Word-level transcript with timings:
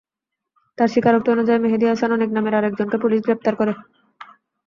তাঁর 0.77 0.89
স্বীকারোক্তি 0.89 1.29
অনুযায়ী 1.31 1.59
মেহেদী 1.61 1.85
হাসান 1.87 2.11
অনিক 2.11 2.29
নামের 2.33 2.57
আরেকজনকে 2.59 2.97
পুলিশ 3.03 3.19
গ্রেপ্তার 3.21 3.53
করে। 3.55 3.73